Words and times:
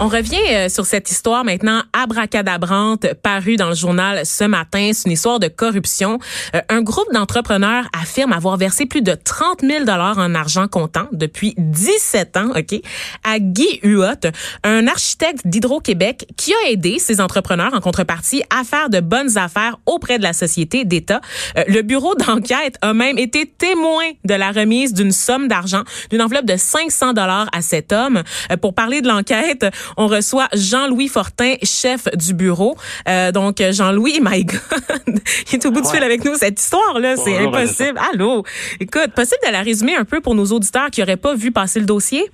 On 0.00 0.06
revient 0.06 0.36
euh, 0.50 0.68
sur 0.68 0.86
cette 0.86 1.10
histoire 1.10 1.44
maintenant 1.44 1.82
abracadabrante 1.92 3.14
parue 3.14 3.56
dans 3.56 3.70
le 3.70 3.74
journal 3.74 4.24
ce 4.24 4.44
matin. 4.44 4.90
C'est 4.92 5.06
une 5.06 5.12
histoire 5.12 5.40
de 5.40 5.48
corruption. 5.48 6.20
Euh, 6.54 6.60
un 6.68 6.82
groupe 6.82 7.12
d'entrepreneurs 7.12 7.88
affirme 8.00 8.32
avoir 8.32 8.56
versé 8.56 8.86
plus 8.86 9.02
de 9.02 9.16
30 9.16 9.62
000 9.62 9.84
dollars 9.84 10.18
en 10.18 10.36
argent 10.36 10.68
comptant 10.68 11.08
depuis 11.10 11.54
17 11.58 12.36
ans, 12.36 12.50
ok, 12.56 12.80
à 13.24 13.40
Guy 13.40 13.80
Huot, 13.82 14.30
un 14.62 14.86
architecte 14.86 15.44
d'Hydro-Québec 15.44 16.28
qui 16.36 16.52
a 16.52 16.70
aidé 16.70 17.00
ces 17.00 17.20
entrepreneurs 17.20 17.74
en 17.74 17.80
contrepartie 17.80 18.44
à 18.56 18.62
faire 18.62 18.90
de 18.90 19.00
bonnes 19.00 19.36
affaires 19.36 19.78
auprès 19.84 20.18
de 20.18 20.22
la 20.22 20.32
société 20.32 20.84
d'État. 20.84 21.20
Euh, 21.56 21.64
le 21.66 21.82
bureau 21.82 22.14
d'enquête 22.14 22.76
a 22.82 22.94
même 22.94 23.18
été 23.18 23.46
témoin 23.46 24.04
de 24.24 24.34
la 24.34 24.52
remise 24.52 24.94
d'une 24.94 25.10
somme 25.10 25.48
d'argent, 25.48 25.82
d'une 26.10 26.22
enveloppe 26.22 26.46
de 26.46 26.56
500 26.56 27.14
dollars 27.14 27.48
à 27.52 27.62
cet 27.62 27.92
homme. 27.92 28.22
pour 28.60 28.74
parler 28.74 29.00
de 29.00 29.08
l'enquête, 29.08 29.66
on 29.96 30.06
reçoit 30.06 30.48
Jean-Louis 30.54 31.08
Fortin, 31.08 31.54
chef 31.62 32.08
du 32.16 32.34
bureau. 32.34 32.76
Euh, 33.08 33.32
donc, 33.32 33.56
Jean-Louis, 33.58 34.20
my 34.22 34.44
God, 34.44 35.20
il 35.52 35.54
est 35.54 35.66
au 35.66 35.70
bout 35.70 35.80
de 35.80 35.86
fil 35.86 36.02
avec 36.02 36.24
nous. 36.24 36.34
Cette 36.34 36.60
histoire-là, 36.60 37.16
c'est 37.16 37.38
impossible. 37.38 37.98
Allô? 38.12 38.44
Écoute, 38.80 39.12
possible 39.14 39.40
de 39.46 39.52
la 39.52 39.62
résumer 39.62 39.96
un 39.96 40.04
peu 40.04 40.20
pour 40.20 40.34
nos 40.34 40.46
auditeurs 40.46 40.90
qui 40.90 41.00
n'auraient 41.00 41.16
pas 41.16 41.34
vu 41.34 41.52
passer 41.52 41.80
le 41.80 41.86
dossier? 41.86 42.30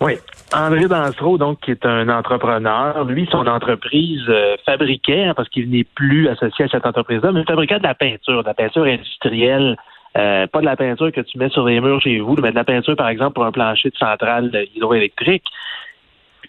Oui. 0.00 0.14
André 0.52 0.88
Dansereau, 0.88 1.38
donc, 1.38 1.60
qui 1.60 1.70
est 1.70 1.84
un 1.86 2.08
entrepreneur, 2.08 3.04
lui, 3.04 3.28
son 3.30 3.46
entreprise 3.46 4.22
euh, 4.28 4.56
fabriquait, 4.64 5.24
hein, 5.24 5.34
parce 5.36 5.48
qu'il 5.48 5.70
n'est 5.70 5.84
plus 5.84 6.28
associé 6.28 6.64
à 6.64 6.68
cette 6.68 6.86
entreprise-là, 6.86 7.32
mais 7.32 7.44
fabriquait 7.44 7.78
de 7.78 7.84
la 7.84 7.94
peinture, 7.94 8.42
de 8.42 8.48
la 8.48 8.54
peinture 8.54 8.84
industrielle, 8.84 9.76
euh, 10.16 10.46
pas 10.48 10.60
de 10.60 10.64
la 10.64 10.74
peinture 10.74 11.12
que 11.12 11.20
tu 11.20 11.38
mets 11.38 11.50
sur 11.50 11.66
les 11.66 11.80
murs 11.80 12.00
chez 12.00 12.18
vous, 12.18 12.34
mais 12.42 12.50
de 12.50 12.56
la 12.56 12.64
peinture, 12.64 12.96
par 12.96 13.08
exemple, 13.08 13.34
pour 13.34 13.44
un 13.44 13.52
plancher 13.52 13.90
de 13.90 13.96
centrale 13.96 14.50
hydroélectrique. 14.74 15.44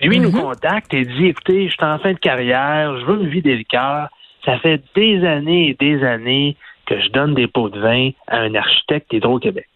Lui, 0.01 0.19
nous 0.19 0.31
mhm. 0.31 0.41
contacte 0.41 0.93
et 0.93 1.05
dit, 1.05 1.27
écoutez, 1.27 1.67
je 1.67 1.73
suis 1.73 1.85
en 1.85 1.99
fin 1.99 2.13
de 2.13 2.19
carrière, 2.19 2.97
je 2.99 3.05
veux 3.05 3.17
me 3.17 3.27
vider 3.27 3.55
le 3.55 3.63
cœur. 3.63 4.09
Ça 4.45 4.57
fait 4.59 4.81
des 4.95 5.23
années 5.25 5.69
et 5.69 5.73
des 5.75 6.03
années 6.03 6.57
que 6.87 6.99
je 6.99 7.09
donne 7.09 7.35
des 7.35 7.47
pots 7.47 7.69
de 7.69 7.79
vin 7.79 8.09
à 8.27 8.39
un 8.39 8.55
architecte 8.55 9.11
d'Hydro-Québec. 9.11 9.67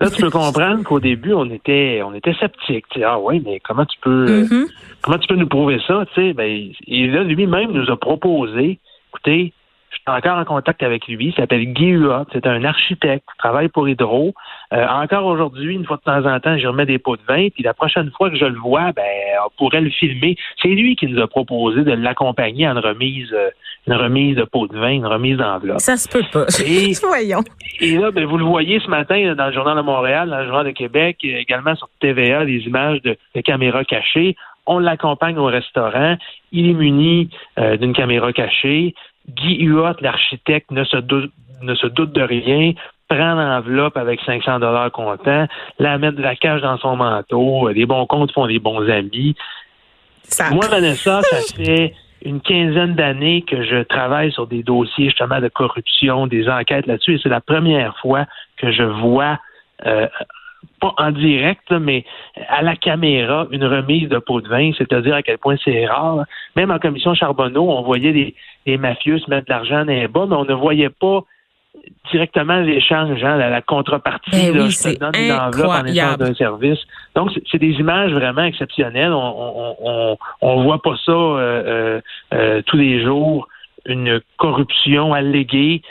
Là, 0.00 0.10
tu 0.10 0.22
peux 0.22 0.30
comprendre 0.44 0.84
qu'au 0.84 1.00
début, 1.00 1.32
on 1.32 1.50
était, 1.50 2.00
on 2.04 2.14
était 2.14 2.34
sceptiques. 2.34 2.84
Ah 3.04 3.18
oui, 3.18 3.42
mais 3.44 3.60
comment 3.60 3.84
tu 3.84 3.98
peux, 4.00 4.44
mhm. 4.44 4.66
comment 5.02 5.18
tu 5.18 5.26
peux 5.26 5.34
nous 5.34 5.48
prouver 5.48 5.78
ça? 5.86 6.04
Ben, 6.16 6.70
et 6.86 7.06
là, 7.08 7.24
lui-même 7.24 7.72
nous 7.72 7.90
a 7.90 7.96
proposé, 7.96 8.78
écoutez, 9.10 9.52
je 9.90 9.96
suis 9.96 10.18
encore 10.18 10.38
en 10.38 10.44
contact 10.44 10.82
avec 10.82 11.06
lui. 11.06 11.26
Il 11.28 11.34
s'appelle 11.34 11.64
Guy 11.72 11.90
Huot. 11.90 12.26
C'est 12.32 12.46
un 12.46 12.64
architecte 12.64 13.24
qui 13.30 13.38
travaille 13.38 13.68
pour 13.68 13.88
Hydro. 13.88 14.34
Euh, 14.72 14.86
encore 14.86 15.24
aujourd'hui, 15.26 15.74
une 15.74 15.84
fois 15.84 15.96
de 15.96 16.02
temps 16.02 16.26
en 16.26 16.40
temps, 16.40 16.58
je 16.58 16.66
remets 16.66 16.86
des 16.86 16.98
pots 16.98 17.16
de 17.16 17.22
vin. 17.26 17.48
Puis 17.48 17.62
la 17.62 17.74
prochaine 17.74 18.10
fois 18.16 18.30
que 18.30 18.36
je 18.36 18.44
le 18.44 18.58
vois, 18.58 18.92
ben, 18.92 19.04
on 19.44 19.50
pourrait 19.56 19.80
le 19.80 19.90
filmer. 19.90 20.36
C'est 20.60 20.68
lui 20.68 20.96
qui 20.96 21.06
nous 21.06 21.20
a 21.22 21.26
proposé 21.26 21.82
de 21.82 21.92
l'accompagner 21.92 22.66
à 22.66 22.72
une 22.72 22.78
remise, 22.78 23.32
euh, 23.32 23.50
une 23.86 23.94
remise 23.94 24.36
de 24.36 24.44
pots 24.44 24.66
de 24.66 24.78
vin, 24.78 24.90
une 24.90 25.06
remise 25.06 25.38
d'enveloppe. 25.38 25.80
Ça 25.80 25.96
se 25.96 26.08
peut 26.08 26.24
pas. 26.32 26.46
Et, 26.64 26.92
Voyons. 27.06 27.44
Et 27.80 27.96
là, 27.96 28.10
ben, 28.10 28.24
vous 28.24 28.38
le 28.38 28.44
voyez 28.44 28.80
ce 28.80 28.88
matin 28.88 29.34
dans 29.34 29.46
le 29.46 29.52
Journal 29.52 29.76
de 29.76 29.82
Montréal, 29.82 30.28
dans 30.28 30.38
le 30.38 30.46
Journal 30.46 30.66
de 30.66 30.72
Québec, 30.72 31.18
également 31.22 31.74
sur 31.74 31.88
TVA, 32.00 32.44
des 32.44 32.58
images 32.66 33.00
de, 33.02 33.16
caméras 33.42 33.84
cachées 33.84 34.36
on 34.66 34.80
l'accompagne 34.80 35.38
au 35.38 35.46
restaurant, 35.46 36.16
il 36.52 36.70
est 36.70 36.74
muni 36.74 37.30
euh, 37.58 37.76
d'une 37.76 37.92
caméra 37.92 38.32
cachée, 38.32 38.94
Guy 39.28 39.64
Huot, 39.64 40.00
l'architecte, 40.00 40.70
ne 40.70 40.84
se 40.84 40.96
doute, 40.98 41.32
ne 41.62 41.74
se 41.74 41.86
doute 41.86 42.12
de 42.12 42.22
rien, 42.22 42.72
prend 43.08 43.34
l'enveloppe 43.34 43.96
avec 43.96 44.20
500 44.22 44.60
dollars 44.60 44.90
comptant, 44.90 45.46
la 45.78 45.98
met 45.98 46.12
de 46.12 46.22
la 46.22 46.36
cage 46.36 46.62
dans 46.62 46.78
son 46.78 46.96
manteau, 46.96 47.68
les 47.68 47.86
bons 47.86 48.06
comptes 48.06 48.32
font 48.32 48.46
des 48.46 48.58
bons 48.58 48.88
amis. 48.88 49.36
Moi, 50.50 50.66
Vanessa, 50.68 51.22
ça 51.22 51.36
fait 51.56 51.94
une 52.22 52.40
quinzaine 52.40 52.94
d'années 52.94 53.42
que 53.42 53.64
je 53.64 53.82
travaille 53.84 54.32
sur 54.32 54.46
des 54.46 54.62
dossiers 54.62 55.06
justement 55.06 55.40
de 55.40 55.48
corruption, 55.48 56.26
des 56.26 56.48
enquêtes 56.48 56.86
là-dessus, 56.86 57.14
et 57.14 57.20
c'est 57.22 57.28
la 57.28 57.40
première 57.40 57.96
fois 57.98 58.26
que 58.56 58.72
je 58.72 58.82
vois 58.82 59.38
euh, 59.84 60.08
pas 60.94 61.02
en 61.02 61.10
direct, 61.10 61.70
mais 61.70 62.04
à 62.48 62.62
la 62.62 62.76
caméra, 62.76 63.46
une 63.50 63.64
remise 63.64 64.08
de 64.08 64.18
pot 64.18 64.40
de 64.40 64.48
vin, 64.48 64.70
c'est-à-dire 64.76 65.14
à 65.14 65.22
quel 65.22 65.38
point 65.38 65.56
c'est 65.64 65.86
rare. 65.86 66.24
Même 66.54 66.70
en 66.70 66.78
commission 66.78 67.14
Charbonneau, 67.14 67.70
on 67.70 67.82
voyait 67.82 68.12
les, 68.12 68.34
les 68.66 68.78
mafieux 68.78 69.18
se 69.18 69.30
mettre 69.30 69.46
de 69.46 69.52
l'argent 69.52 69.84
dans 69.84 69.92
les 69.92 70.08
bas, 70.08 70.26
mais 70.28 70.36
on 70.36 70.44
ne 70.44 70.54
voyait 70.54 70.90
pas 70.90 71.24
directement 72.10 72.60
l'échange, 72.60 73.22
hein, 73.22 73.36
la, 73.36 73.62
contrepartie, 73.62 74.30
ben 74.30 74.56
là, 74.56 74.68
je 74.68 74.82
te 74.82 74.98
donne 74.98 75.12
une 75.14 75.32
enveloppe 75.32 75.70
en 75.70 75.84
échange 75.84 76.18
d'un 76.18 76.34
service. 76.34 76.78
Donc, 77.14 77.30
c'est 77.50 77.58
des 77.58 77.72
images 77.72 78.12
vraiment 78.12 78.44
exceptionnelles. 78.44 79.12
On 79.12 79.76
on, 79.82 80.16
on, 80.40 80.62
voit 80.62 80.80
pas 80.80 80.94
ça 81.04 81.12
euh, 81.12 81.62
euh, 81.66 82.00
euh, 82.34 82.62
tous 82.66 82.76
les 82.76 83.02
jours, 83.04 83.48
une 83.86 84.20
corruption 84.36 85.14
alléguée 85.14 85.82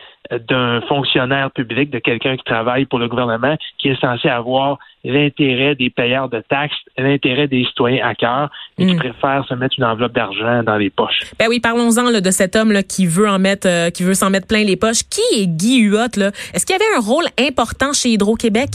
d'un 0.50 0.82
fonctionnaire 0.82 1.52
public, 1.52 1.90
de 1.92 2.00
quelqu'un 2.00 2.36
qui 2.36 2.44
travaille 2.44 2.86
pour 2.86 3.00
le 3.00 3.08
gouvernement, 3.08 3.56
qui 3.78 3.90
est 3.90 4.00
censé 4.00 4.28
avoir 4.28 4.80
l'intérêt 5.04 5.76
des 5.76 5.90
payeurs 5.90 6.30
de 6.30 6.42
taxes, 6.50 6.76
l'intérêt 6.98 7.48
des 7.48 7.64
citoyens 7.66 8.08
à 8.08 8.16
cœur, 8.16 8.50
mais 8.78 8.88
qui 8.88 8.94
hmm. 8.96 8.98
préfère 8.98 9.46
se 9.48 9.54
mettre 9.54 9.76
une 9.78 9.84
enveloppe 9.84 10.14
d'argent 10.14 10.64
dans 10.64 10.78
les 10.78 10.90
poches. 10.90 11.32
Ben 11.38 11.46
oui, 11.48 11.60
parlons-en 11.60 12.20
de 12.20 12.32
cet 12.32 12.56
homme 12.56 12.72
là, 12.72 12.82
qui 12.82 13.06
veut 13.06 13.30
en 13.30 13.38
mettre, 13.40 13.68
euh, 13.68 13.90
qui 13.92 14.04
veut 14.04 14.16
s'en 14.16 14.30
mettre 14.30 14.48
plein 14.48 14.64
les 14.64 14.76
poches. 14.76 15.04
Qui 15.10 15.42
est 15.42 15.48
Guy 15.48 15.82
Huot 15.82 16.18
là? 16.18 16.32
Est-ce 16.54 16.66
qu'il 16.66 16.76
avait 16.76 16.96
un 16.98 17.02
rôle 17.02 17.26
important 17.40 17.94
chez 17.94 18.10
Hydro-Québec? 18.10 18.70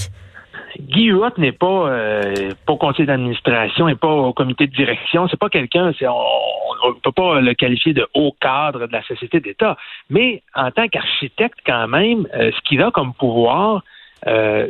Guy 0.81 1.07
Huot 1.07 1.39
n'est 1.39 1.53
pas 1.53 1.89
euh, 1.89 2.51
pas 2.67 2.73
au 2.73 2.77
conseil 2.77 3.07
d'administration, 3.07 3.87
n'est 3.87 3.95
pas 3.95 4.09
au 4.09 4.33
comité 4.33 4.67
de 4.67 4.75
direction. 4.75 5.29
C'est 5.29 5.39
pas 5.39 5.49
quelqu'un, 5.49 5.93
on 6.03 6.89
ne 6.89 7.01
peut 7.03 7.13
pas 7.13 7.41
le 7.41 7.55
qualifier 7.55 7.93
de 7.93 8.07
haut 8.15 8.35
cadre 8.41 8.87
de 8.87 8.93
la 8.93 9.03
société 9.03 9.41
d'État. 9.41 9.77
Mais 10.09 10.43
en 10.55 10.71
tant 10.71 10.89
qu'architecte, 10.89 11.59
quand 11.67 11.89
même, 11.89 12.27
euh, 12.35 12.51
ce 12.53 12.61
qu'il 12.69 12.83
a 12.83 12.91
comme 12.91 13.15
pouvoir, 13.15 13.83
euh, 14.27 14.69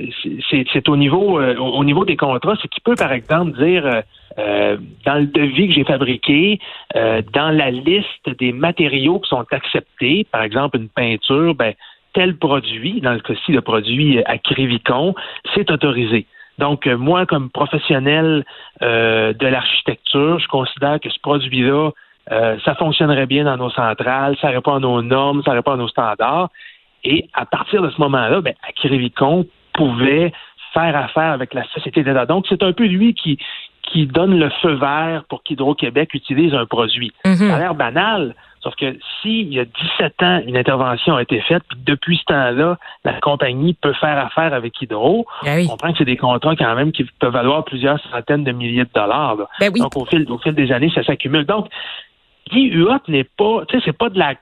c'est 0.50 0.88
au 0.88 0.96
niveau 0.96 1.40
au 1.40 1.84
niveau 1.84 2.04
des 2.04 2.16
contrats, 2.16 2.54
c'est 2.62 2.68
qu'il 2.68 2.82
peut, 2.84 2.94
par 2.94 3.12
exemple, 3.12 3.52
dire 3.58 4.02
dans 4.36 5.14
le 5.18 5.26
devis 5.26 5.68
que 5.68 5.74
j'ai 5.74 5.84
fabriqué, 5.84 6.60
dans 6.94 7.50
la 7.50 7.72
liste 7.72 8.30
des 8.38 8.52
matériaux 8.52 9.18
qui 9.18 9.28
sont 9.28 9.44
acceptés, 9.50 10.24
par 10.30 10.44
exemple 10.44 10.76
une 10.76 10.88
peinture, 10.88 11.56
ben 11.56 11.74
tel 12.12 12.36
produit, 12.36 13.00
dans 13.00 13.12
le 13.12 13.20
cas-ci 13.20 13.52
le 13.52 13.60
produit 13.60 14.22
Acrivicon, 14.24 15.14
c'est 15.54 15.70
autorisé. 15.70 16.26
Donc, 16.58 16.86
euh, 16.86 16.96
moi, 16.96 17.24
comme 17.24 17.48
professionnel 17.50 18.44
euh, 18.82 19.32
de 19.32 19.46
l'architecture, 19.46 20.38
je 20.38 20.46
considère 20.46 21.00
que 21.00 21.08
ce 21.08 21.18
produit-là, 21.20 21.90
euh, 22.30 22.58
ça 22.64 22.74
fonctionnerait 22.74 23.26
bien 23.26 23.44
dans 23.44 23.56
nos 23.56 23.70
centrales, 23.70 24.36
ça 24.40 24.48
répond 24.48 24.74
à 24.74 24.78
nos 24.78 25.02
normes, 25.02 25.42
ça 25.42 25.52
répond 25.52 25.72
à 25.72 25.76
nos 25.76 25.88
standards. 25.88 26.50
Et 27.02 27.28
à 27.32 27.46
partir 27.46 27.80
de 27.82 27.88
ce 27.90 27.98
moment-là, 28.00 28.42
ben, 28.42 28.54
pouvait 29.72 30.32
faire 30.74 30.96
affaire 30.96 31.32
avec 31.32 31.54
la 31.54 31.64
société 31.68 32.02
d'État. 32.02 32.26
Donc, 32.26 32.44
c'est 32.48 32.62
un 32.62 32.72
peu 32.72 32.84
lui 32.84 33.14
qui, 33.14 33.38
qui 33.82 34.06
donne 34.06 34.38
le 34.38 34.50
feu 34.60 34.74
vert 34.74 35.24
pour 35.28 35.42
qu'Hydro-Québec 35.42 36.12
utilise 36.12 36.54
un 36.54 36.66
produit. 36.66 37.12
Mm-hmm. 37.24 37.48
Ça 37.48 37.56
a 37.56 37.58
l'air 37.58 37.74
banal, 37.74 38.34
Sauf 38.62 38.74
que 38.76 38.98
s'il 39.20 39.52
y 39.52 39.58
a 39.58 39.64
17 39.64 40.22
ans, 40.22 40.42
une 40.46 40.56
intervention 40.56 41.16
a 41.16 41.22
été 41.22 41.40
faite, 41.40 41.62
puis 41.68 41.78
depuis 41.84 42.18
ce 42.18 42.24
temps-là, 42.24 42.78
la 43.04 43.20
compagnie 43.20 43.72
peut 43.72 43.94
faire 43.94 44.18
affaire 44.18 44.52
avec 44.52 44.80
Hydro, 44.82 45.26
ben 45.42 45.64
on 45.64 45.70
comprend 45.70 45.92
que 45.92 45.98
c'est 45.98 46.04
des 46.04 46.18
contrats 46.18 46.56
quand 46.56 46.74
même 46.74 46.92
qui 46.92 47.04
peuvent 47.04 47.32
valoir 47.32 47.64
plusieurs 47.64 47.98
centaines 48.10 48.44
de 48.44 48.52
milliers 48.52 48.84
de 48.84 48.90
dollars. 48.94 49.36
Ben 49.58 49.72
Donc 49.72 49.96
au 49.96 50.04
fil, 50.04 50.26
au 50.30 50.38
fil 50.38 50.54
des 50.54 50.72
années, 50.72 50.92
ça 50.94 51.02
s'accumule. 51.02 51.46
Donc, 51.46 51.68
Guy 52.50 52.68
Huot 52.68 53.00
n'est 53.08 53.24
pas, 53.24 53.64
tu 53.66 53.78
sais, 53.78 53.82
c'est 53.86 53.96
pas 53.96 54.10
de 54.10 54.18
la 54.18 54.34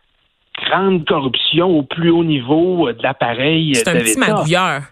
grande 0.66 1.04
corruption 1.06 1.78
au 1.78 1.82
plus 1.82 2.10
haut 2.10 2.24
niveau 2.24 2.90
de 2.90 3.02
l'appareil. 3.02 3.74
C'est 3.76 3.88
un 3.88 4.00
petit 4.00 4.18
magouilleur. 4.18 4.82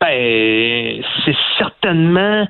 Ben, 0.00 1.02
c'est 1.24 1.36
certainement 1.58 2.48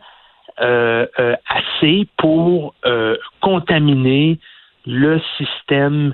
euh, 0.60 1.06
euh, 1.18 1.34
assez 1.48 2.06
pour 2.16 2.74
euh, 2.86 3.16
contaminer 3.40 4.38
le 4.86 5.20
système 5.36 6.12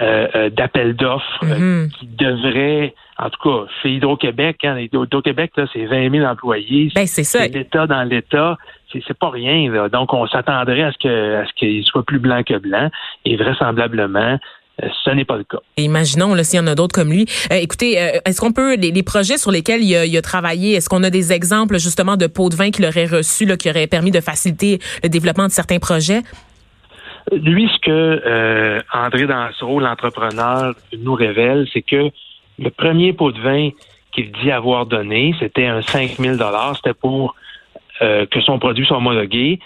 euh, 0.00 0.26
euh, 0.34 0.50
d'appel 0.50 0.96
d'offres 0.96 1.44
euh, 1.44 1.84
mhm. 1.84 1.90
qui 1.92 2.06
devrait, 2.06 2.94
en 3.18 3.30
tout 3.30 3.40
cas, 3.42 3.70
chez 3.80 3.90
Hydro-Québec, 3.90 4.58
hein, 4.64 4.78
Hydro-Québec, 4.78 5.52
c'est 5.72 5.86
20 5.86 6.10
000 6.10 6.24
employés. 6.24 6.90
Ben, 6.94 7.06
c'est 7.06 7.24
ça. 7.24 7.46
l'État 7.46 7.86
dans 7.86 8.02
l'État. 8.02 8.58
c'est 8.92 9.18
pas 9.18 9.30
rien. 9.30 9.88
Donc, 9.88 10.12
on 10.12 10.26
s'attendrait 10.26 10.82
à 10.82 10.92
ce 10.92 10.98
que 10.98 11.42
à 11.42 11.46
ce 11.46 11.52
qu'il 11.54 11.84
soit 11.84 12.04
plus 12.04 12.18
blanc 12.18 12.42
que 12.42 12.58
blanc. 12.58 12.90
Et 13.24 13.36
vraisemblablement, 13.36 14.38
euh, 14.82 14.88
ce 15.04 15.10
n'est 15.10 15.24
pas 15.24 15.36
le 15.36 15.44
cas. 15.44 15.58
imaginons 15.76 16.34
s'il 16.42 16.58
y 16.58 16.62
en 16.62 16.66
a 16.66 16.74
d'autres 16.74 16.94
comme 16.94 17.10
lui. 17.10 17.26
Euh, 17.52 17.56
écoutez, 17.56 18.00
euh, 18.00 18.18
est-ce 18.24 18.40
qu'on 18.40 18.52
peut 18.52 18.74
les, 18.74 19.02
projets 19.04 19.38
sur 19.38 19.52
lesquels 19.52 19.82
il 19.82 20.16
a, 20.16 20.22
travaillé, 20.22 20.74
est-ce 20.74 20.88
qu'on 20.88 21.04
a 21.04 21.10
des 21.10 21.32
exemples 21.32 21.78
justement 21.78 22.16
de 22.16 22.26
pots 22.26 22.48
de 22.48 22.56
vin 22.56 22.70
qu'il 22.70 22.84
aurait 22.84 23.06
reçus, 23.06 23.46
qui 23.56 23.70
auraient 23.70 23.86
permis 23.86 24.10
de 24.10 24.20
faciliter 24.20 24.80
le 25.02 25.08
développement 25.08 25.46
de 25.46 25.52
certains 25.52 25.78
projets? 25.78 26.22
Lui, 27.32 27.68
ce 27.68 27.78
que 27.80 28.82
André 28.92 29.26
Dansereau, 29.26 29.80
l'entrepreneur, 29.80 30.74
nous 30.98 31.14
révèle, 31.14 31.66
c'est 31.72 31.82
que 31.82 32.10
le 32.58 32.70
premier 32.70 33.12
pot 33.12 33.32
de 33.32 33.40
vin 33.40 33.70
qu'il 34.12 34.30
dit 34.32 34.50
avoir 34.50 34.86
donné, 34.86 35.34
c'était 35.40 35.66
un 35.66 35.82
5 35.82 36.10
000 36.18 36.36
C'était 36.74 36.94
pour 36.94 37.34
que 38.00 38.40
son 38.44 38.58
produit 38.58 38.86
soit 38.86 38.98
homologué 38.98 39.58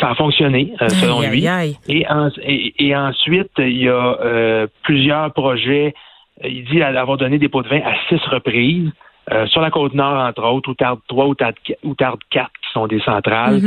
ça 0.00 0.10
a 0.10 0.14
fonctionné, 0.14 0.72
euh, 0.80 0.88
selon 0.88 1.20
lui. 1.20 1.46
Et, 1.88 2.06
et, 2.78 2.96
ensuite, 2.96 3.50
il 3.58 3.82
y 3.82 3.88
a 3.88 4.18
euh, 4.20 4.66
plusieurs 4.82 5.32
projets. 5.32 5.94
Il 6.44 6.64
dit 6.64 6.82
avoir 6.82 7.16
donné 7.16 7.38
des 7.38 7.48
pots 7.48 7.62
de 7.62 7.68
vin 7.68 7.80
à 7.80 7.94
six 8.08 8.20
reprises. 8.26 8.90
Euh, 9.30 9.46
sur 9.46 9.60
la 9.60 9.70
côte 9.70 9.94
nord, 9.94 10.18
entre 10.18 10.42
autres, 10.42 10.70
ou 10.70 10.74
Tarde 10.74 10.98
3 11.06 11.26
ou 11.26 11.34
Tarde, 11.34 12.18
4, 12.30 12.50
qui 12.50 12.72
sont 12.72 12.86
des 12.88 13.00
centrales. 13.00 13.60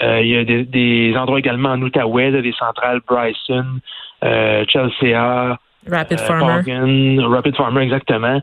Mm-hmm. 0.00 0.22
il 0.22 0.28
y 0.28 0.36
a 0.36 0.44
des, 0.44 1.16
endroits 1.16 1.38
également 1.38 1.70
en 1.70 1.82
Outaouais, 1.82 2.30
des 2.30 2.52
centrales 2.52 3.00
Bryson, 3.06 3.80
Chelsea, 4.22 5.58
Rapid 5.88 6.20
Farmer. 6.20 7.20
Rapid 7.20 7.56
Farmer, 7.56 7.82
exactement. 7.82 8.40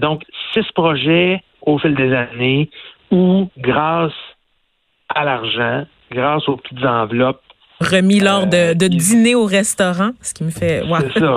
donc, 0.00 0.22
six 0.52 0.64
projets 0.72 1.42
au 1.62 1.78
fil 1.78 1.94
des 1.94 2.12
années 2.14 2.70
où, 3.10 3.48
grâce 3.58 4.12
à 5.08 5.24
l'argent, 5.24 5.84
grâce 6.10 6.48
aux 6.48 6.56
petites 6.56 6.84
enveloppes. 6.84 7.42
Remis 7.80 8.20
lors 8.20 8.46
de, 8.46 8.74
de 8.74 8.84
euh, 8.84 8.88
dîner 8.88 9.34
au 9.34 9.46
restaurant, 9.46 10.10
ce 10.20 10.34
qui 10.34 10.44
me 10.44 10.50
fait. 10.50 10.82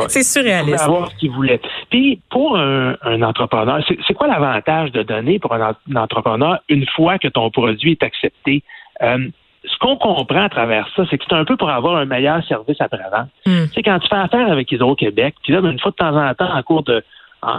C'est 0.10 0.24
surréaliste. 0.24 0.84
avoir 0.84 1.10
ce 1.10 1.16
qu'il 1.16 1.32
voulait. 1.32 1.62
Puis, 1.90 2.20
pour 2.30 2.58
un, 2.58 3.22
entrepreneur, 3.22 3.80
c'est 3.88 4.14
quoi 4.14 4.28
l'avantage 4.28 4.92
de 4.92 5.04
donner 5.04 5.40
pour 5.40 5.54
un, 5.54 5.74
entrepreneur 5.96 6.60
une 6.68 6.86
fois 6.88 7.18
que 7.18 7.30
ton 7.30 7.50
produit 7.50 7.94
est 7.94 8.04
accepté? 8.04 8.62
Euh, 9.02 9.30
ce 9.30 9.43
qu'on 9.84 9.98
comprend 9.98 10.44
à 10.44 10.50
travers 10.50 10.88
ça, 10.96 11.04
c'est 11.10 11.18
que 11.18 11.26
c'est 11.28 11.36
un 11.36 11.46
peu 11.46 11.58
pour 11.58 11.70
avoir 11.70 11.98
un 11.98 12.06
meilleur 12.06 12.44
service 12.46 12.80
après-vente. 12.80 13.30
Hmm. 13.46 13.66
C'est 13.74 13.84
quand 13.84 14.00
tu 14.00 14.08
fais 14.08 14.16
affaire 14.16 14.52
avec 14.52 14.72
Hydro-Québec, 14.72 15.36
puis 15.44 15.54
là, 15.54 15.60
une 15.60 15.80
fois 15.80 15.92
de 15.92 15.96
temps 15.96 16.16
en 16.16 16.34
temps, 16.34 16.54
en 16.54 16.64
cours 16.64 16.84
de 16.84 17.04
euh, 17.44 17.50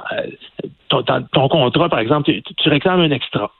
ton, 0.89 1.49
contrat, 1.49 1.89
par 1.89 1.99
exemple, 1.99 2.31
tu 2.57 2.69
réclames 2.69 3.01
un 3.01 3.11
extra. 3.11 3.51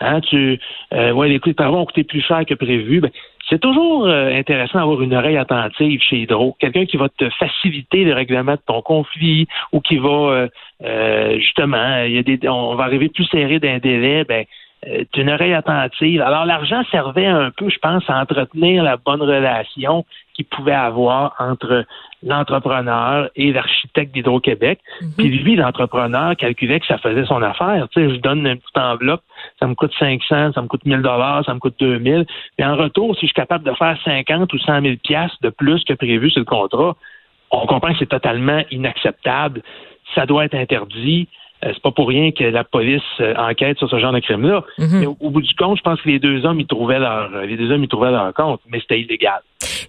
Hein, 0.00 0.20
tu, 0.20 0.58
euh, 0.94 1.12
ouais, 1.12 1.28
les 1.28 1.54
travaux 1.54 1.78
ont 1.78 1.86
coûté 1.86 2.02
plus 2.02 2.20
cher 2.20 2.44
que 2.44 2.54
prévu. 2.54 3.00
Ben, 3.00 3.10
c'est 3.48 3.60
toujours 3.60 4.06
euh, 4.06 4.32
intéressant 4.32 4.78
d'avoir 4.78 5.02
une 5.02 5.14
oreille 5.14 5.36
attentive 5.36 6.00
chez 6.00 6.22
Hydro. 6.22 6.56
Quelqu'un 6.58 6.86
qui 6.86 6.96
va 6.96 7.08
te 7.08 7.28
faciliter 7.30 8.04
le 8.04 8.14
règlement 8.14 8.52
de 8.52 8.60
ton 8.66 8.82
conflit 8.82 9.46
ou 9.72 9.80
qui 9.80 9.98
va 9.98 10.08
euh, 10.08 10.48
euh 10.84 11.38
justement, 11.38 12.02
il 12.04 12.12
y 12.12 12.18
a 12.18 12.22
des, 12.22 12.48
on 12.48 12.74
va 12.74 12.84
arriver 12.84 13.08
plus 13.10 13.26
serré 13.26 13.58
d'un 13.58 13.78
délai, 13.78 14.24
ben 14.24 14.44
euh, 14.88 15.04
une 15.16 15.30
oreille 15.30 15.54
attentive. 15.54 16.20
Alors, 16.22 16.44
l'argent 16.44 16.82
servait 16.90 17.26
un 17.26 17.50
peu, 17.50 17.68
je 17.68 17.78
pense, 17.78 18.02
à 18.08 18.20
entretenir 18.20 18.82
la 18.82 18.96
bonne 18.96 19.22
relation 19.22 20.04
qu'il 20.34 20.46
pouvait 20.46 20.72
avoir 20.72 21.34
entre 21.38 21.84
l'entrepreneur 22.22 23.28
et 23.36 23.52
l'architecte 23.52 24.12
d'Hydro-Québec. 24.12 24.80
Mhm. 25.00 25.08
Puis 25.16 25.28
lui, 25.28 25.56
l'entrepreneur, 25.56 26.36
calculait 26.36 26.80
que 26.80 26.86
ça 26.86 26.98
faisait 26.98 27.24
son 27.26 27.42
affaire. 27.42 27.86
Tu 27.90 28.00
sais, 28.00 28.14
je 28.14 28.20
donne 28.20 28.46
une 28.46 28.58
petite 28.58 28.78
enveloppe, 28.78 29.22
ça 29.60 29.66
me 29.66 29.74
coûte 29.74 29.92
500, 29.98 30.52
ça 30.52 30.62
me 30.62 30.66
coûte 30.68 30.84
1000 30.84 31.02
dollars, 31.02 31.44
ça 31.44 31.54
me 31.54 31.60
coûte 31.60 31.76
2000. 31.78 32.26
Et 32.58 32.64
en 32.64 32.76
retour, 32.76 33.14
si 33.14 33.22
je 33.22 33.26
suis 33.26 33.34
capable 33.34 33.64
de 33.64 33.74
faire 33.74 33.96
50 34.04 34.52
ou 34.52 34.58
100 34.58 34.82
000 34.82 34.94
piastres 35.02 35.38
de 35.42 35.50
plus 35.50 35.84
que 35.84 35.94
prévu 35.94 36.30
sur 36.30 36.40
le 36.40 36.46
contrat, 36.46 36.96
on 37.50 37.66
comprend 37.66 37.92
que 37.92 37.98
c'est 37.98 38.06
totalement 38.06 38.62
inacceptable. 38.70 39.62
Ça 40.14 40.26
doit 40.26 40.46
être 40.46 40.54
interdit. 40.54 41.28
Euh, 41.64 41.70
c'est 41.72 41.82
pas 41.82 41.92
pour 41.92 42.08
rien 42.08 42.32
que 42.32 42.44
la 42.44 42.64
police 42.64 43.02
euh, 43.20 43.34
enquête 43.36 43.78
sur 43.78 43.88
ce 43.88 43.98
genre 43.98 44.12
de 44.12 44.20
crime-là. 44.20 44.64
Mhm. 44.78 45.00
Mais 45.00 45.06
au, 45.06 45.30
bout 45.30 45.42
du 45.42 45.54
compte, 45.54 45.78
je 45.78 45.82
pense 45.82 46.00
que 46.00 46.08
les 46.08 46.18
deux 46.18 46.44
hommes, 46.44 46.60
ils 46.60 46.66
trouvaient 46.66 46.98
leur, 46.98 47.30
euh, 47.34 47.46
les 47.46 47.56
deux 47.56 47.70
hommes, 47.70 47.84
ils 47.84 47.88
trouvaient 47.88 48.10
leur 48.10 48.34
compte, 48.34 48.60
mais 48.68 48.80
c'était 48.80 49.00
illégal. 49.00 49.40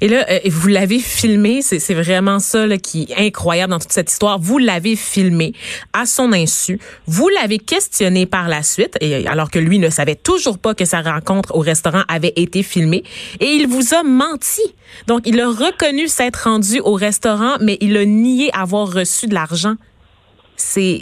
Et 0.01 0.07
là, 0.07 0.25
vous 0.45 0.67
l'avez 0.67 0.99
filmé, 0.99 1.61
c'est 1.61 1.93
vraiment 1.93 2.39
ça 2.39 2.67
là, 2.67 2.77
qui 2.77 3.03
est 3.03 3.27
incroyable 3.27 3.71
dans 3.71 3.79
toute 3.79 3.91
cette 3.91 4.11
histoire. 4.11 4.37
Vous 4.37 4.57
l'avez 4.57 4.95
filmé 4.95 5.53
à 5.93 6.05
son 6.05 6.33
insu. 6.33 6.79
Vous 7.07 7.29
l'avez 7.29 7.57
questionné 7.57 8.25
par 8.25 8.49
la 8.49 8.63
suite, 8.63 8.97
et 9.01 9.25
alors 9.27 9.49
que 9.49 9.59
lui 9.59 9.79
ne 9.79 9.89
savait 9.89 10.15
toujours 10.15 10.59
pas 10.59 10.75
que 10.75 10.85
sa 10.85 11.01
rencontre 11.01 11.55
au 11.55 11.59
restaurant 11.59 12.03
avait 12.07 12.33
été 12.35 12.63
filmée, 12.63 13.03
et 13.39 13.45
il 13.45 13.67
vous 13.67 13.93
a 13.95 14.03
menti. 14.03 14.61
Donc, 15.07 15.21
il 15.25 15.39
a 15.39 15.47
reconnu 15.47 16.07
s'être 16.07 16.43
rendu 16.43 16.79
au 16.81 16.93
restaurant, 16.93 17.55
mais 17.61 17.77
il 17.79 17.95
a 17.97 18.05
nié 18.05 18.49
avoir 18.53 18.91
reçu 18.91 19.27
de 19.27 19.33
l'argent. 19.33 19.75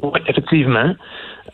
Oui, 0.03 0.21
effectivement. 0.27 0.93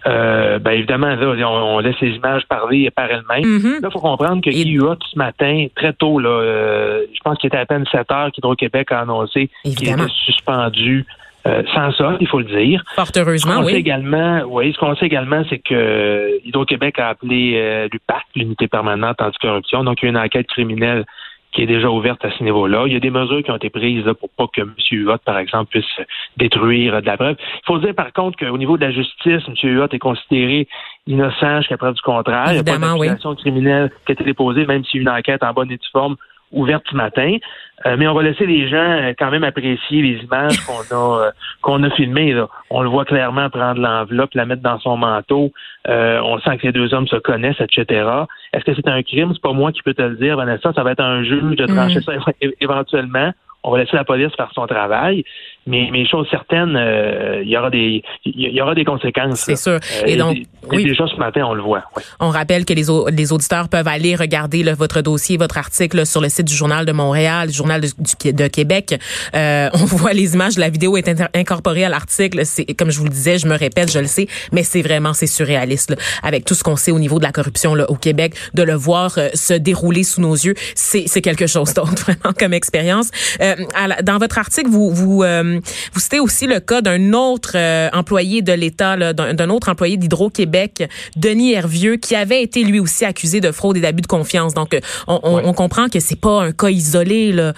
Euh, 0.05 0.59
ben 0.59 0.71
évidemment, 0.71 1.15
là, 1.15 1.49
on, 1.49 1.79
laisse 1.79 1.99
les 2.01 2.11
images 2.11 2.43
parler 2.47 2.89
par 2.91 3.09
elles-mêmes. 3.09 3.43
Mm-hmm. 3.43 3.81
Là, 3.81 3.89
il 3.89 3.91
faut 3.91 3.99
comprendre 3.99 4.41
que 4.41 4.49
Guy 4.49 4.77
ce 4.77 5.17
matin, 5.17 5.67
très 5.75 5.93
tôt, 5.93 6.19
là, 6.19 6.29
euh, 6.29 7.05
je 7.13 7.19
pense 7.23 7.37
qu'il 7.39 7.47
était 7.47 7.57
à 7.57 7.65
peine 7.65 7.85
7 7.91 8.09
heures 8.11 8.31
qu'Hydro-Québec 8.31 8.91
a 8.91 9.01
annoncé 9.01 9.49
qu'il 9.63 9.89
était 9.89 10.01
suspendu 10.25 11.05
euh, 11.45 11.63
sans 11.73 11.91
ça, 11.93 12.17
il 12.19 12.27
faut 12.27 12.39
le 12.39 12.45
dire. 12.45 12.83
Fort 12.95 13.07
heureusement, 13.15 13.61
oui. 13.63 13.73
également, 13.73 14.41
oui, 14.47 14.73
ce 14.73 14.77
qu'on 14.77 14.95
sait 14.95 15.05
également, 15.05 15.43
c'est 15.49 15.59
que 15.59 16.39
Hydro-Québec 16.45 16.99
a 16.99 17.09
appelé 17.09 17.87
l'UPAC, 17.91 18.23
l'unité 18.35 18.67
permanente 18.67 19.21
anticorruption, 19.21 19.83
donc 19.83 20.01
il 20.01 20.05
y 20.05 20.07
a 20.07 20.11
une 20.11 20.17
enquête 20.17 20.47
criminelle 20.47 21.05
qui 21.51 21.63
est 21.63 21.65
déjà 21.65 21.89
ouverte 21.89 22.23
à 22.23 22.31
ce 22.31 22.43
niveau-là. 22.43 22.83
Il 22.87 22.93
y 22.93 22.95
a 22.95 22.99
des 22.99 23.09
mesures 23.09 23.41
qui 23.43 23.51
ont 23.51 23.55
été 23.55 23.69
prises 23.69 24.05
pour 24.19 24.29
pas 24.29 24.47
que 24.53 24.61
M. 24.61 24.73
Huot, 24.91 25.17
par 25.25 25.37
exemple, 25.37 25.71
puisse 25.71 26.07
détruire 26.37 27.01
de 27.01 27.05
la 27.05 27.17
preuve. 27.17 27.35
Il 27.39 27.65
faut 27.65 27.79
dire, 27.79 27.95
par 27.95 28.13
contre, 28.13 28.37
qu'au 28.37 28.57
niveau 28.57 28.77
de 28.77 28.85
la 28.85 28.91
justice, 28.91 29.43
M. 29.47 29.55
Huot 29.63 29.87
est 29.91 29.99
considéré 29.99 30.67
innocent 31.07 31.59
jusqu'à 31.59 31.77
preuve 31.77 31.95
du 31.95 32.01
contraire. 32.01 32.45
il 32.47 32.53
n'y 32.53 32.59
a 32.59 32.63
pas 32.63 32.77
d'accusation 32.77 33.35
criminelle 33.35 33.91
qui 34.05 34.11
a 34.11 34.13
été 34.13 34.23
déposée, 34.23 34.65
même 34.65 34.83
a 34.83 34.97
une 34.97 35.09
enquête 35.09 35.43
en 35.43 35.53
bonne 35.53 35.71
et 35.71 35.77
due 35.77 35.89
forme 35.91 36.15
ouverte 36.51 36.85
ce 36.89 36.95
matin. 36.95 37.37
Euh, 37.85 37.95
mais 37.97 38.07
on 38.07 38.13
va 38.13 38.23
laisser 38.23 38.45
les 38.45 38.67
gens 38.67 38.77
euh, 38.77 39.13
quand 39.17 39.29
même 39.29 39.43
apprécier 39.43 40.01
les 40.01 40.23
images 40.23 40.57
qu'on 40.65 40.95
a 40.95 41.25
euh, 41.27 41.31
qu'on 41.61 41.83
a 41.83 41.89
filmées. 41.91 42.33
Là. 42.33 42.47
On 42.69 42.81
le 42.81 42.89
voit 42.89 43.05
clairement 43.05 43.49
prendre 43.49 43.79
l'enveloppe, 43.79 44.33
la 44.33 44.45
mettre 44.45 44.63
dans 44.63 44.79
son 44.79 44.97
manteau. 44.97 45.51
on 45.87 46.39
sent 46.39 46.57
que 46.57 46.67
les 46.67 46.71
deux 46.71 46.93
hommes 46.93 47.07
se 47.07 47.17
connaissent, 47.17 47.61
etc. 47.61 48.09
Est-ce 48.53 48.65
que 48.65 48.73
c'est 48.73 48.87
un 48.87 49.03
crime? 49.03 49.31
C'est 49.33 49.41
pas 49.41 49.53
moi 49.53 49.71
qui 49.71 49.83
peux 49.83 49.93
te 49.93 50.01
le 50.01 50.15
dire, 50.15 50.37
Vanessa. 50.37 50.73
Ça 50.73 50.83
va 50.83 50.91
être 50.91 51.03
un 51.03 51.23
juge 51.23 51.55
de 51.55 51.65
trancher 51.65 51.99
mm. 51.99 52.03
ça 52.03 52.13
éventuellement 52.61 53.31
on 53.63 53.71
va 53.71 53.79
laisser 53.79 53.97
la 53.97 54.05
police 54.05 54.33
faire 54.35 54.51
son 54.53 54.65
travail, 54.65 55.25
mais, 55.67 55.89
mais 55.91 56.07
chose 56.07 56.27
certaine, 56.31 56.75
euh, 56.75 57.41
il 57.43 57.49
y 57.49 57.57
aura 57.57 57.69
des 57.69 58.03
il 58.25 58.53
y 58.53 58.61
aura 58.61 58.73
des 58.73 58.85
conséquences. 58.85 59.41
C'est 59.41 59.55
sûr. 59.55 59.73
Euh, 59.73 60.05
et 60.05 60.15
donc, 60.15 60.37
oui. 60.71 60.83
déjà 60.83 61.05
ce 61.07 61.15
matin, 61.17 61.45
on 61.45 61.53
le 61.53 61.61
voit. 61.61 61.83
On 62.19 62.29
rappelle 62.29 62.65
que 62.65 62.73
les, 62.73 62.85
les 63.11 63.33
auditeurs 63.33 63.69
peuvent 63.69 63.87
aller 63.87 64.15
regarder 64.15 64.63
votre 64.73 65.01
dossier, 65.01 65.37
votre 65.37 65.57
article 65.57 66.05
sur 66.05 66.21
le 66.21 66.29
site 66.29 66.47
du 66.47 66.55
Journal 66.55 66.85
de 66.85 66.91
Montréal, 66.91 67.49
du 67.49 67.53
Journal 67.53 67.81
de, 67.81 68.31
de 68.31 68.47
Québec. 68.47 68.99
Euh, 69.35 69.69
on 69.73 69.85
voit 69.85 70.13
les 70.13 70.33
images, 70.33 70.57
la 70.57 70.69
vidéo 70.69 70.97
est 70.97 71.09
incorporée 71.35 71.83
à 71.83 71.89
l'article. 71.89 72.45
C'est 72.45 72.65
comme 72.75 72.89
je 72.89 72.99
vous 72.99 73.05
le 73.05 73.11
disais, 73.11 73.37
je 73.37 73.47
me 73.47 73.57
répète, 73.57 73.91
je 73.91 73.99
le 73.99 74.07
sais, 74.07 74.27
mais 74.51 74.63
c'est 74.63 74.81
vraiment 74.81 75.13
c'est 75.13 75.27
surréaliste 75.27 75.95
avec 76.23 76.45
tout 76.45 76.53
ce 76.53 76.63
qu'on 76.63 76.75
sait 76.75 76.91
au 76.91 76.99
niveau 76.99 77.19
de 77.19 77.23
la 77.23 77.31
corruption 77.31 77.75
là, 77.75 77.89
au 77.89 77.95
Québec, 77.95 78.35
de 78.53 78.63
le 78.63 78.73
voir 78.73 79.11
se 79.33 79.53
dérouler 79.53 80.03
sous 80.03 80.21
nos 80.21 80.33
yeux, 80.33 80.53
c'est 80.75 81.21
quelque 81.21 81.47
chose 81.47 81.73
d'autre 81.73 81.93
vraiment 82.03 82.33
comme 82.37 82.53
expérience. 82.53 83.09
Euh, 83.41 83.55
dans 84.03 84.17
votre 84.17 84.37
article, 84.37 84.69
vous 84.69 84.91
vous, 84.91 85.23
euh, 85.57 85.89
vous 85.93 85.99
citez 85.99 86.19
aussi 86.19 86.47
le 86.47 86.59
cas 86.59 86.81
d'un 86.81 87.13
autre 87.13 87.51
euh, 87.55 87.89
employé 87.93 88.41
de 88.41 88.53
l'État, 88.53 89.13
d'un 89.13 89.49
autre 89.49 89.69
employé 89.69 89.97
d'Hydro-Québec, 89.97 90.89
Denis 91.15 91.53
Hervieux, 91.53 91.97
qui 91.97 92.15
avait 92.15 92.41
été 92.41 92.63
lui 92.63 92.79
aussi 92.79 93.05
accusé 93.05 93.41
de 93.41 93.51
fraude 93.51 93.77
et 93.77 93.81
d'abus 93.81 94.01
de 94.01 94.07
confiance. 94.07 94.53
Donc, 94.53 94.77
on, 95.07 95.19
on, 95.23 95.53
comprend 95.53 95.89
que 95.89 95.99
c'est 95.99 96.19
pas 96.19 96.41
un 96.41 96.51
cas 96.51 96.69
isolé, 96.69 97.31
là, 97.31 97.53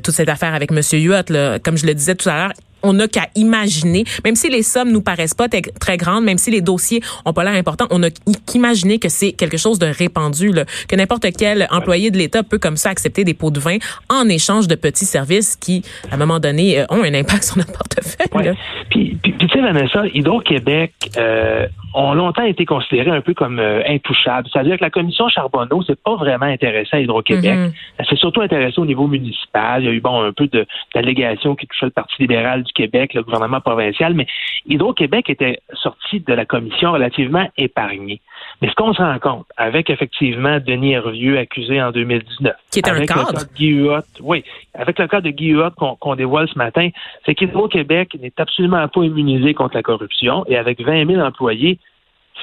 toute 0.00 0.14
cette 0.14 0.28
affaire 0.28 0.54
avec 0.54 0.70
Monsieur 0.70 0.98
Huot. 0.98 1.28
Là. 1.28 1.58
Comme 1.58 1.76
je 1.76 1.86
le 1.86 1.94
disais 1.94 2.14
tout 2.14 2.28
à 2.28 2.34
l'heure, 2.34 2.52
on 2.82 2.92
n'a 2.94 3.08
qu'à 3.08 3.28
imaginer, 3.34 4.04
même 4.24 4.36
si 4.36 4.48
les 4.48 4.62
sommes 4.62 4.92
nous 4.92 5.02
paraissent 5.02 5.34
pas 5.34 5.48
très 5.80 5.96
grandes, 5.96 6.24
même 6.24 6.38
si 6.38 6.50
les 6.50 6.60
dossiers 6.60 7.02
ont 7.24 7.32
pas 7.32 7.44
l'air 7.44 7.54
importants, 7.54 7.86
on 7.90 8.00
n'a 8.00 8.10
qu'imaginer 8.46 8.98
que 8.98 9.08
c'est 9.08 9.32
quelque 9.32 9.56
chose 9.56 9.78
de 9.78 9.86
répandu, 9.86 10.52
là, 10.52 10.64
que 10.88 10.96
n'importe 10.96 11.26
quel 11.36 11.66
employé 11.70 12.10
de 12.10 12.18
l'État 12.18 12.42
peut 12.42 12.58
comme 12.58 12.76
ça 12.76 12.90
accepter 12.90 13.24
des 13.24 13.34
pots 13.34 13.50
de 13.50 13.60
vin 13.60 13.78
en 14.08 14.28
échange 14.28 14.68
de 14.68 14.74
petits 14.74 15.04
services 15.04 15.56
qui, 15.56 15.82
à 16.10 16.14
un 16.14 16.18
moment 16.18 16.40
donné, 16.40 16.80
euh, 16.80 16.84
ont 16.90 17.02
un 17.02 17.14
impact 17.14 17.44
sur 17.44 17.58
notre 17.58 17.72
portefeuille. 17.78 18.54
Puis, 18.90 19.18
puis, 19.22 19.32
Puis 19.32 19.46
tu 19.46 19.48
sais, 19.48 19.60
Vanessa, 19.60 20.06
Hydro-Québec 20.12 20.92
euh, 21.16 21.66
ont 21.94 22.14
longtemps 22.14 22.44
été 22.44 22.64
considérés 22.64 23.10
un 23.10 23.20
peu 23.20 23.34
comme 23.34 23.58
euh, 23.58 23.82
intouchables. 23.86 24.48
C'est-à-dire 24.52 24.76
que 24.78 24.82
la 24.84 24.90
commission 24.90 25.28
Charbonneau 25.28 25.82
s'est 25.82 25.96
pas 25.96 26.16
vraiment 26.16 26.46
intéressée 26.46 26.96
à 26.96 27.00
Hydro-Québec. 27.00 27.54
Mm-hmm. 27.54 27.72
Elle 27.98 28.06
s'est 28.06 28.16
surtout 28.16 28.40
intéressée 28.40 28.80
au 28.80 28.86
niveau 28.86 29.06
municipal. 29.06 29.82
Il 29.82 29.86
y 29.86 29.88
a 29.88 29.92
eu 29.92 30.00
bon 30.00 30.22
un 30.22 30.32
peu 30.32 30.48
d'allégations 30.94 31.54
qui 31.54 31.66
touchaient 31.66 31.86
le 31.86 31.92
Parti 31.92 32.14
libéral 32.18 32.62
du 32.62 32.72
Québec, 32.72 33.14
le 33.14 33.22
gouvernement 33.22 33.60
provincial, 33.60 34.14
mais 34.14 34.26
Hydro-Québec 34.66 35.28
était 35.30 35.60
sorti 35.74 36.20
de 36.20 36.32
la 36.32 36.44
commission 36.44 36.92
relativement 36.92 37.48
épargné. 37.56 38.20
Mais 38.60 38.68
ce 38.68 38.74
qu'on 38.74 38.92
se 38.92 39.02
rend 39.02 39.18
compte, 39.18 39.46
avec 39.56 39.90
effectivement 39.90 40.58
Denis 40.60 40.92
Hervieux 40.92 41.38
accusé 41.38 41.82
en 41.82 41.90
2019, 41.90 42.54
qui 42.70 42.78
est 42.78 42.88
un 42.88 43.04
cadre, 43.04 43.32
de 43.32 43.54
Guy 43.54 43.88
oui, 44.20 44.44
avec 44.74 44.98
le 44.98 45.06
cas 45.08 45.20
de 45.20 45.30
Guy 45.30 45.48
Huot 45.48 45.70
qu'on 46.00 46.14
dévoile 46.14 46.48
ce 46.48 46.56
matin, 46.56 46.88
c'est 47.26 47.34
qu'Hydro-Québec 47.34 48.16
n'est 48.20 48.32
absolument 48.38 48.86
pas 48.88 49.02
immunisé 49.02 49.54
contre 49.54 49.74
la 49.74 49.82
corruption 49.82 50.44
et 50.46 50.56
avec 50.56 50.80
20 50.80 51.06
000 51.06 51.20
employés, 51.20 51.78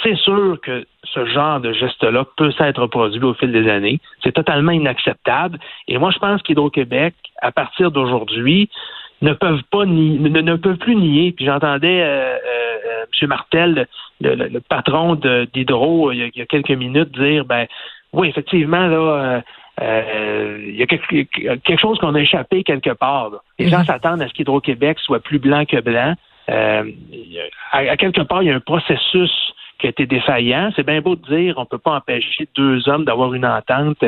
c'est 0.03 0.15
sûr 0.15 0.57
que 0.61 0.85
ce 1.03 1.25
genre 1.25 1.59
de 1.59 1.73
geste-là 1.73 2.25
peut 2.37 2.51
s'être 2.51 2.85
produit 2.87 3.23
au 3.23 3.33
fil 3.33 3.51
des 3.51 3.69
années. 3.69 3.99
C'est 4.23 4.31
totalement 4.31 4.71
inacceptable. 4.71 5.59
Et 5.87 5.97
moi, 5.97 6.11
je 6.11 6.19
pense 6.19 6.41
qu'Hydro-Québec, 6.41 7.15
à 7.41 7.51
partir 7.51 7.91
d'aujourd'hui, 7.91 8.69
ne 9.21 9.33
peuvent 9.33 9.63
pas 9.71 9.85
ni, 9.85 10.19
ne, 10.19 10.55
peuvent 10.55 10.77
plus 10.77 10.95
nier. 10.95 11.31
Puis 11.31 11.45
j'entendais 11.45 12.01
euh, 12.01 12.35
euh, 12.35 13.05
M. 13.21 13.27
Martel, 13.27 13.87
le, 14.21 14.59
patron 14.59 15.15
d'Hydro, 15.15 16.11
il, 16.11 16.31
y 16.33 16.41
a 16.41 16.45
quelques 16.45 16.69
minutes, 16.71 17.11
dire 17.11 17.45
ben 17.45 17.65
oui, 18.13 18.29
effectivement, 18.29 18.87
là, 18.87 19.41
euh, 19.81 20.57
il 20.65 20.75
y 20.75 20.83
a 20.83 20.87
quelque, 20.87 21.77
chose 21.77 21.99
qu'on 21.99 22.15
a 22.15 22.19
échappé 22.19 22.63
quelque 22.63 22.91
part. 22.91 23.31
Les 23.57 23.67
gens 23.67 23.79
mhm. 23.79 23.85
s'attendent 23.85 24.21
à 24.21 24.27
ce 24.27 24.33
qu'Hydro-Québec 24.33 24.99
soit 24.99 25.19
plus 25.19 25.39
blanc 25.39 25.65
que 25.65 25.79
blanc. 25.81 26.13
à, 26.47 27.97
quelque 27.97 28.21
part, 28.21 28.43
il 28.43 28.47
y 28.47 28.51
a 28.51 28.55
un 28.55 28.59
processus 28.59 29.53
qui 29.79 29.87
a 29.87 29.89
été 29.89 30.05
défaillant. 30.05 30.71
C'est 30.75 30.85
bien 30.85 31.01
beau 31.01 31.15
de 31.15 31.25
dire 31.27 31.55
on 31.57 31.61
ne 31.61 31.65
peut 31.65 31.77
pas 31.77 31.95
empêcher 31.95 32.47
deux 32.55 32.87
hommes 32.87 33.05
d'avoir 33.05 33.33
une 33.33 33.45
entente 33.45 34.03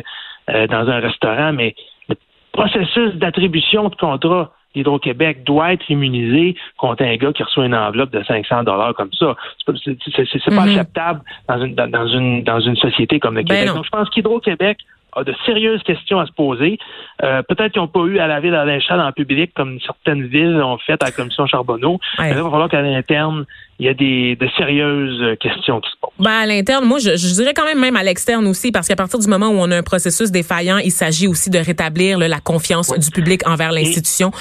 euh, 0.49 0.67
dans 0.67 0.89
un 0.89 0.99
restaurant, 0.99 1.53
mais 1.53 1.75
le 2.09 2.15
processus 2.51 3.15
d'attribution 3.15 3.89
de 3.89 3.95
contrat 3.95 4.51
d'Hydro-Québec 4.75 5.43
doit 5.43 5.73
être 5.73 5.89
immunisé 5.89 6.55
contre 6.77 7.03
un 7.03 7.15
gars 7.17 7.33
qui 7.33 7.43
reçoit 7.43 7.65
une 7.65 7.75
enveloppe 7.75 8.11
de 8.11 8.23
500 8.23 8.63
dollars 8.63 8.93
comme 8.93 9.11
ça. 9.13 9.35
C'est 9.57 9.65
pas, 9.65 9.73
mm-hmm. 9.73 10.59
acceptable 10.59 11.21
dans 11.47 11.61
une, 11.61 11.75
dans, 11.75 12.07
une, 12.07 12.43
dans 12.43 12.59
une 12.59 12.77
société 12.77 13.19
comme 13.19 13.35
le 13.35 13.43
ben 13.43 13.55
Québec. 13.55 13.75
Donc, 13.75 13.85
je 13.85 13.89
pense 13.89 14.09
qu'Hydro-Québec 14.09 14.77
a 15.13 15.23
de 15.23 15.33
sérieuses 15.45 15.81
questions 15.83 16.19
à 16.19 16.25
se 16.25 16.31
poser. 16.31 16.79
Euh, 17.23 17.41
peut-être 17.43 17.73
qu'ils 17.73 17.81
n'ont 17.81 17.87
pas 17.87 18.01
eu 18.01 18.19
à 18.19 18.27
laver 18.27 18.49
la 18.49 18.65
linge 18.65 18.83
en 18.89 19.11
public 19.11 19.51
comme 19.55 19.79
certaines 19.81 20.25
villes 20.27 20.61
ont 20.61 20.77
fait 20.77 21.01
à 21.01 21.07
la 21.07 21.11
commission 21.11 21.45
Charbonneau. 21.45 21.99
Mais 22.19 22.29
il 22.29 22.35
va 22.35 22.49
falloir 22.49 22.69
qu'à 22.69 22.81
l'interne, 22.81 23.45
il 23.79 23.85
y 23.85 23.89
a 23.89 23.93
des 23.93 24.35
de 24.35 24.47
sérieuses 24.57 25.37
questions 25.39 25.81
qui 25.81 25.89
se 25.89 25.95
posent. 25.99 26.11
Ben, 26.19 26.31
à 26.31 26.45
l'interne, 26.45 26.85
moi, 26.85 26.99
je, 26.99 27.15
je, 27.15 27.33
dirais 27.33 27.53
quand 27.55 27.65
même 27.65 27.79
même 27.79 27.95
à 27.95 28.03
l'externe 28.03 28.45
aussi, 28.47 28.71
parce 28.71 28.87
qu'à 28.87 28.95
partir 28.95 29.19
du 29.19 29.27
moment 29.27 29.47
où 29.49 29.57
on 29.57 29.71
a 29.71 29.77
un 29.77 29.83
processus 29.83 30.31
défaillant, 30.31 30.77
il 30.77 30.91
s'agit 30.91 31.27
aussi 31.27 31.49
de 31.49 31.57
rétablir 31.57 32.19
la 32.19 32.39
confiance 32.39 32.91
du 32.97 33.09
public 33.11 33.47
envers 33.47 33.71
l'institution. 33.71 34.31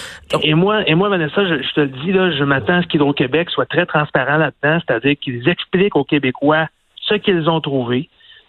Et, 0.42 0.54
moi, 0.54 0.82
et 0.86 0.94
moi, 0.94 1.08
Vanessa, 1.08 1.46
je, 1.46 1.62
je 1.62 1.74
te 1.74 1.80
le 1.80 1.88
dis 1.88 2.12
là, 2.12 2.30
je 2.36 2.44
m'attends 2.44 2.78
à 2.78 2.82
ce 2.82 2.88
qu'Hydro-Québec 2.88 3.50
soit 3.50 3.66
très 3.66 3.86
transparent 3.86 4.36
là-dedans, 4.36 4.80
c'est-à-dire 4.86 5.16
qu'ils 5.20 5.48
expliquent 5.48 5.96
aux 5.96 6.04
Québécois 6.04 6.68
ce 7.10 7.14
qu'ils 7.14 7.48
ont 7.48 7.60
trouvé, 7.60 8.08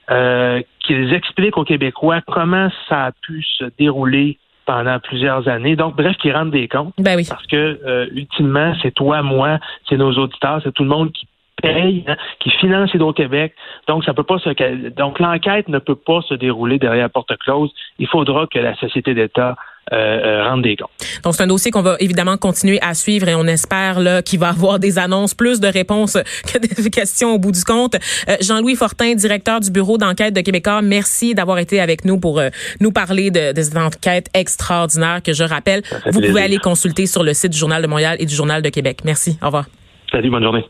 euh, 0.09 0.61
qu'ils 0.91 1.13
expliquent 1.13 1.57
aux 1.57 1.63
Québécois 1.63 2.21
comment 2.27 2.69
ça 2.89 3.05
a 3.05 3.11
pu 3.11 3.43
se 3.43 3.65
dérouler 3.79 4.37
pendant 4.65 4.99
plusieurs 4.99 5.47
années. 5.47 5.75
Donc, 5.75 5.95
bref, 5.95 6.17
qu'ils 6.17 6.33
rendent 6.33 6.51
des 6.51 6.67
comptes. 6.67 6.93
Ben 6.97 7.15
oui. 7.15 7.25
Parce 7.27 7.45
que, 7.47 7.79
euh, 7.85 8.07
ultimement, 8.11 8.73
c'est 8.81 8.93
toi, 8.93 9.21
moi, 9.21 9.59
c'est 9.87 9.97
nos 9.97 10.11
auditeurs, 10.13 10.59
c'est 10.63 10.73
tout 10.73 10.83
le 10.83 10.89
monde 10.89 11.11
qui 11.11 11.27
paye, 11.61 12.03
hein, 12.07 12.17
qui 12.39 12.49
finance 12.51 12.93
Hydro-Québec. 12.93 13.53
Donc, 13.87 14.03
ça 14.03 14.13
peut 14.13 14.23
pas 14.23 14.37
se, 14.39 14.89
donc 14.89 15.19
l'enquête 15.19 15.67
ne 15.69 15.79
peut 15.79 15.95
pas 15.95 16.21
se 16.21 16.33
dérouler 16.33 16.77
derrière 16.77 17.09
porte 17.09 17.35
close. 17.37 17.71
Il 17.97 18.07
faudra 18.07 18.47
que 18.47 18.59
la 18.59 18.75
société 18.75 19.13
d'État 19.13 19.55
euh, 19.91 19.95
euh, 19.95 20.43
rendre 20.43 20.63
des 20.63 20.75
comptes. 20.75 20.89
Donc 21.23 21.33
c'est 21.35 21.43
un 21.43 21.47
dossier 21.47 21.71
qu'on 21.71 21.81
va 21.81 21.97
évidemment 21.99 22.37
continuer 22.37 22.79
à 22.81 22.93
suivre 22.93 23.27
et 23.27 23.35
on 23.35 23.45
espère 23.45 23.99
là 23.99 24.21
qu'il 24.21 24.39
va 24.39 24.49
avoir 24.49 24.79
des 24.79 24.99
annonces, 24.99 25.33
plus 25.33 25.59
de 25.59 25.67
réponses 25.67 26.13
que 26.53 26.59
des 26.59 26.89
questions 26.89 27.33
au 27.33 27.39
bout 27.39 27.51
du 27.51 27.63
compte. 27.63 27.95
Euh, 28.29 28.37
Jean-Louis 28.41 28.75
Fortin, 28.75 29.15
directeur 29.15 29.59
du 29.59 29.71
bureau 29.71 29.97
d'enquête 29.97 30.33
de 30.33 30.41
Québécois, 30.41 30.81
merci 30.81 31.33
d'avoir 31.33 31.57
été 31.57 31.81
avec 31.81 32.05
nous 32.05 32.19
pour 32.19 32.41
nous 32.79 32.91
parler 32.91 33.31
de, 33.31 33.53
de 33.53 33.61
cette 33.61 33.77
enquête 33.77 34.27
extraordinaire 34.33 35.21
que 35.23 35.33
je 35.33 35.43
rappelle, 35.43 35.81
vous 36.11 36.21
pouvez 36.21 36.41
aller 36.41 36.57
consulter 36.57 37.05
sur 37.05 37.23
le 37.23 37.33
site 37.33 37.51
du 37.51 37.57
Journal 37.57 37.81
de 37.81 37.87
Montréal 37.87 38.17
et 38.19 38.25
du 38.25 38.35
Journal 38.35 38.61
de 38.61 38.69
Québec. 38.69 38.99
Merci. 39.03 39.37
Au 39.41 39.47
revoir. 39.47 39.65
Salut, 40.11 40.29
bonne 40.29 40.43
journée. 40.43 40.65